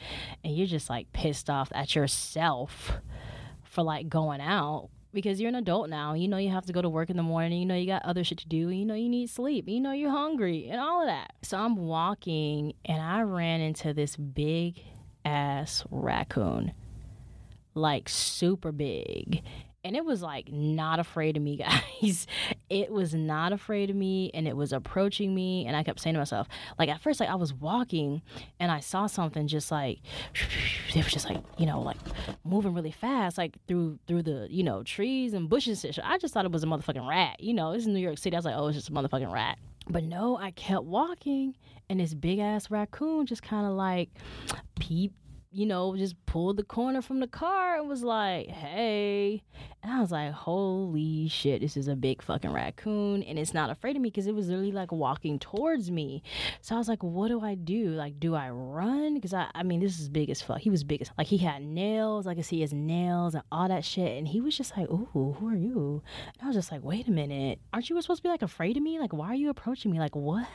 [0.45, 2.93] and you're just like pissed off at yourself
[3.63, 6.15] for like going out because you're an adult now.
[6.15, 7.59] You know you have to go to work in the morning.
[7.61, 8.69] You know you got other shit to do.
[8.69, 9.69] You know you need sleep.
[9.69, 11.33] You know you're hungry and all of that.
[11.43, 14.83] So I'm walking and I ran into this big
[15.25, 16.73] ass raccoon.
[17.75, 19.43] Like super big
[19.85, 21.57] and it was like not afraid of me
[22.03, 22.27] guys.
[22.69, 26.15] It was not afraid of me and it was approaching me and i kept saying
[26.15, 26.47] to myself
[26.79, 28.23] like at first like i was walking
[28.59, 29.99] and i saw something just like
[30.95, 31.97] it was just like you know like
[32.45, 36.45] moving really fast like through through the you know trees and bushes i just thought
[36.45, 37.73] it was a motherfucking rat you know?
[37.73, 38.37] This is new york city.
[38.37, 39.59] I was like oh it's just a motherfucking rat.
[39.89, 41.57] But no i kept walking
[41.89, 44.11] and this big ass raccoon just kind of like
[44.79, 45.17] peeped
[45.53, 49.43] you know, just pulled the corner from the car and was like, hey.
[49.83, 53.23] And I was like, holy shit, this is a big fucking raccoon.
[53.23, 56.23] And it's not afraid of me because it was literally like walking towards me.
[56.61, 57.89] So I was like, what do I do?
[57.91, 59.15] Like, do I run?
[59.15, 60.59] Because I, I mean, this is big as fuck.
[60.59, 62.27] He was big as, like, he had nails.
[62.27, 64.19] I could see his nails and all that shit.
[64.19, 66.03] And he was just like, ooh, who are you?
[66.35, 67.59] And I was just like, wait a minute.
[67.73, 69.01] Aren't you supposed to be like afraid of me?
[69.01, 69.99] Like, why are you approaching me?
[69.99, 70.47] Like, what?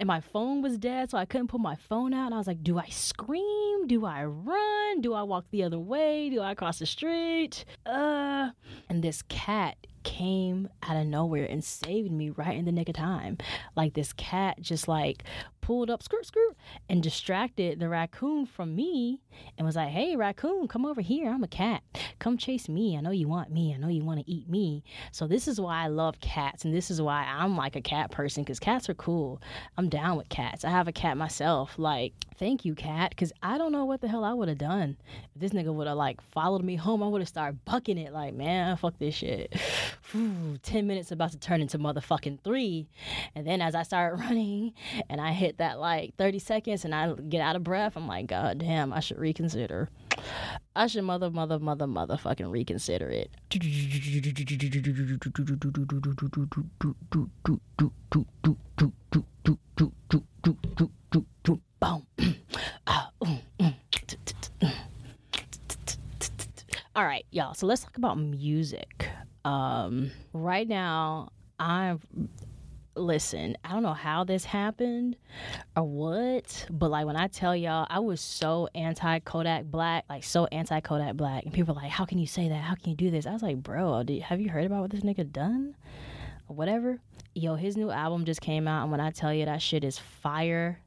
[0.00, 2.26] And my phone was dead, so I couldn't put my phone out.
[2.26, 3.53] And I was like, do I scream?
[3.86, 5.00] Do I run?
[5.02, 6.30] Do I walk the other way?
[6.30, 7.64] Do I cross the street?
[7.84, 8.50] Uh,
[8.88, 12.94] and this cat came out of nowhere and saved me right in the nick of
[12.94, 13.38] time.
[13.76, 15.24] Like this cat just like
[15.64, 16.54] pulled up, skirt, skirt,
[16.90, 19.22] and distracted the raccoon from me
[19.56, 21.30] and was like, hey, raccoon, come over here.
[21.30, 21.82] I'm a cat.
[22.18, 22.98] Come chase me.
[22.98, 23.72] I know you want me.
[23.72, 24.84] I know you want to eat me.
[25.10, 26.66] So, this is why I love cats.
[26.66, 29.40] And this is why I'm like a cat person because cats are cool.
[29.78, 30.66] I'm down with cats.
[30.66, 31.78] I have a cat myself.
[31.78, 34.98] Like, thank you, cat, because I don't know what the hell I would have done.
[35.34, 38.12] If this nigga would have like followed me home, I would have started bucking it
[38.12, 39.54] like, man, fuck this shit.
[40.12, 42.86] Whew, 10 minutes about to turn into motherfucking three.
[43.34, 44.74] And then as I started running
[45.08, 48.26] and I hit that like 30 seconds and I get out of breath, I'm like,
[48.26, 49.88] God damn, I should reconsider.
[50.76, 53.30] I should mother, mother, mother, motherfucking reconsider it.
[66.96, 67.54] All right, y'all.
[67.54, 69.08] So let's talk about music.
[69.44, 72.00] Um, right now, I'm
[72.96, 75.16] listen, I don't know how this happened
[75.76, 80.24] or what, but like when I tell y'all, I was so anti Kodak Black, like
[80.24, 82.62] so anti Kodak Black, and people were like, "How can you say that?
[82.62, 85.00] How can you do this?" I was like, "Bro, have you heard about what this
[85.00, 85.76] nigga done?"
[86.48, 87.00] Or whatever.
[87.34, 89.98] Yo, his new album just came out, and when I tell you that shit is
[89.98, 90.78] fire,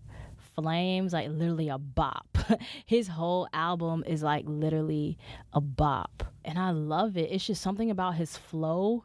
[0.56, 2.38] flames, like literally a bop.
[2.86, 5.18] his whole album is like literally
[5.54, 7.30] a bop, and I love it.
[7.32, 9.04] It's just something about his flow.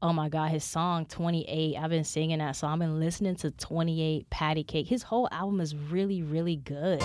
[0.00, 2.74] Oh my god his song 28 i've been singing that song.
[2.74, 4.86] I've been listening to 28 patty cake.
[4.86, 7.02] His whole album is really really good.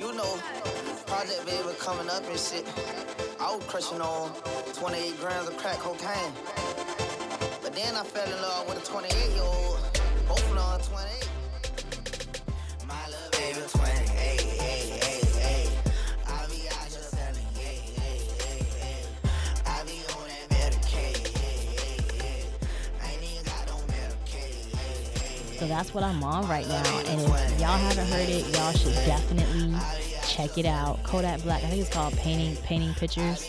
[0.00, 0.38] You know
[1.06, 2.66] project baby was coming up and shit.
[3.38, 4.34] I was crushing on
[4.72, 6.32] 28 grams of crack cocaine.
[7.62, 9.91] But then i fell in love with a 28 year old
[25.72, 27.02] that's what I'm on right now.
[27.06, 29.74] And if y'all haven't heard it, y'all should definitely
[30.28, 31.02] check it out.
[31.02, 33.48] Kodak Black, I think it's called Painting Painting Pictures.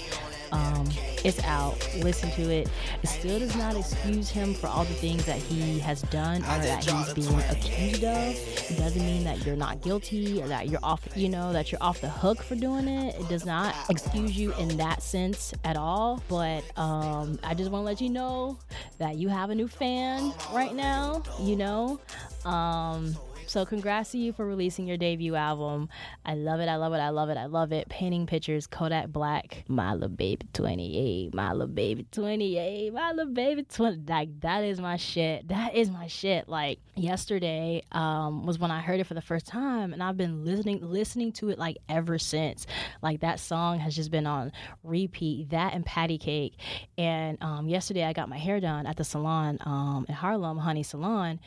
[0.53, 0.87] Um,
[1.25, 1.75] it's out.
[1.97, 2.69] Listen to it.
[3.01, 6.59] It still does not excuse him for all the things that he has done or
[6.59, 8.37] that he's being accused of.
[8.69, 11.83] It doesn't mean that you're not guilty or that you're off, you know, that you're
[11.83, 13.15] off the hook for doing it.
[13.15, 16.21] It does not excuse you in that sense at all.
[16.27, 18.57] But um, I just want to let you know
[18.99, 21.99] that you have a new fan right now, you know.
[22.45, 23.15] Um,
[23.47, 25.89] so congrats to you for releasing your debut album.
[26.25, 26.67] I love it.
[26.67, 26.97] I love it.
[26.97, 27.37] I love it.
[27.37, 27.89] I love it.
[27.89, 33.63] Painting pictures, Kodak Black, my little baby 28, my little baby 28, my little baby
[33.63, 34.03] 20.
[34.07, 35.47] Like that is my shit.
[35.49, 36.47] That is my shit.
[36.49, 40.45] Like yesterday um, was when I heard it for the first time, and I've been
[40.45, 42.67] listening listening to it like ever since.
[43.01, 44.51] Like that song has just been on
[44.83, 45.49] repeat.
[45.49, 46.59] That and Patty Cake.
[46.97, 50.83] And um, yesterday I got my hair done at the salon um, in Harlem, Honey
[50.83, 51.39] Salon,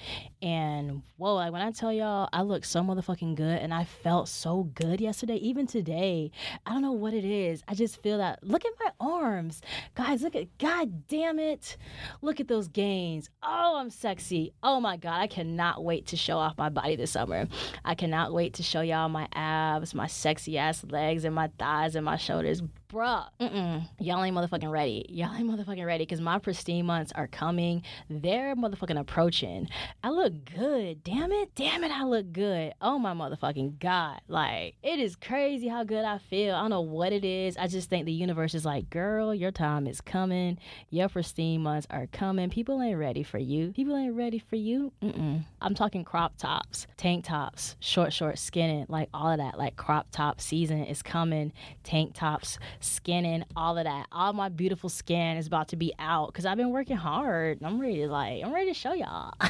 [0.42, 1.34] and whoa!
[1.34, 5.00] Like when I tell y'all, I look so motherfucking good and I felt so good
[5.00, 5.36] yesterday.
[5.36, 6.30] Even today,
[6.64, 7.62] I don't know what it is.
[7.68, 8.42] I just feel that.
[8.42, 9.60] Look at my arms.
[9.94, 11.76] Guys, look at, god damn it.
[12.22, 13.30] Look at those gains.
[13.42, 14.52] Oh, I'm sexy.
[14.62, 15.20] Oh my God.
[15.20, 17.46] I cannot wait to show off my body this summer.
[17.84, 21.94] I cannot wait to show y'all my abs, my sexy ass legs, and my thighs
[21.94, 25.06] and my shoulders bruh, mm-mm, y'all ain't motherfucking ready.
[25.08, 27.82] Y'all ain't motherfucking ready because my pristine months are coming.
[28.08, 29.68] They're motherfucking approaching.
[30.02, 31.02] I look good.
[31.02, 31.54] Damn it.
[31.54, 31.90] Damn it.
[31.90, 32.74] I look good.
[32.80, 34.20] Oh my motherfucking God.
[34.28, 36.54] Like, it is crazy how good I feel.
[36.54, 37.56] I don't know what it is.
[37.56, 40.58] I just think the universe is like, girl, your time is coming.
[40.90, 42.50] Your pristine months are coming.
[42.50, 43.72] People ain't ready for you.
[43.72, 44.92] People ain't ready for you.
[45.02, 45.44] Mm-mm.
[45.60, 49.58] I'm talking crop tops, tank tops, short, short skinning, like all of that.
[49.58, 51.52] Like crop top season is coming.
[51.82, 54.06] Tank tops skinning, all of that.
[54.12, 57.58] All my beautiful skin is about to be out because I've been working hard.
[57.62, 59.32] I'm ready to like, I'm ready to show y'all.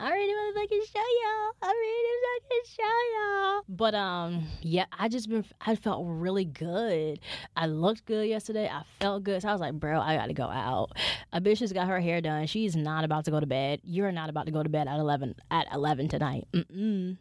[0.00, 1.52] I'm ready to fucking show y'all.
[1.62, 2.82] I'm ready to fucking show
[3.14, 3.62] y'all.
[3.68, 7.18] But um, yeah, I just been, I felt really good.
[7.56, 8.68] I looked good yesterday.
[8.68, 9.42] I felt good.
[9.42, 10.92] So I was like, bro, I gotta go out.
[11.32, 12.46] A bitch just got her hair done.
[12.46, 13.80] She's not about to go to bed.
[13.82, 16.46] You're not about to go to bed at eleven at eleven tonight.
[16.52, 17.16] Mm-mm.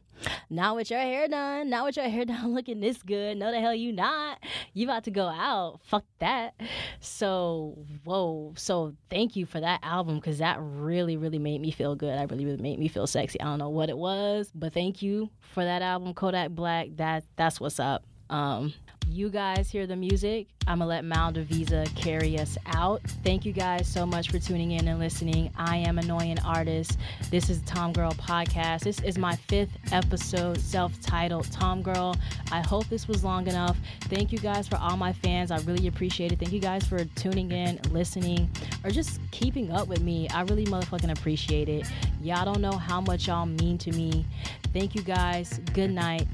[0.50, 1.70] Not with your hair done.
[1.70, 3.38] Not with your hair done looking this good.
[3.38, 4.40] No, the hell you not.
[4.74, 5.80] You about to go out.
[5.86, 6.54] Fuck that.
[7.00, 8.54] So, whoa.
[8.58, 12.18] So, thank you for that album because that really, really made me feel good.
[12.18, 13.40] I really, really made me feel sexy.
[13.40, 16.90] I don't know what it was, but thank you for that album, Kodak Black.
[16.96, 18.04] That that's what's up.
[18.30, 18.74] Um,
[19.10, 20.48] you guys hear the music.
[20.68, 23.02] I'm gonna let Maldivisa carry us out.
[23.24, 25.52] Thank you guys so much for tuning in and listening.
[25.58, 26.98] I am Annoyin Artist.
[27.32, 28.82] This is Tom Girl Podcast.
[28.82, 32.16] This is my fifth episode, self-titled Tom Girl.
[32.52, 33.78] I hope this was long enough.
[34.02, 35.52] Thank you guys for all my fans.
[35.52, 36.40] I really appreciate it.
[36.40, 38.50] Thank you guys for tuning in, listening,
[38.84, 40.28] or just keeping up with me.
[40.30, 41.90] I really motherfucking appreciate it.
[42.22, 44.26] Y'all don't know how much y'all mean to me.
[44.74, 45.60] Thank you guys.
[45.74, 46.28] Good night.